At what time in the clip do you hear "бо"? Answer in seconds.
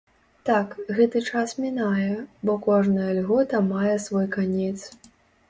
2.49-2.57